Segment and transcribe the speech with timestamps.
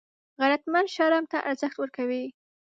[0.41, 2.25] غیرتمند شرم ته ارزښت ورکوي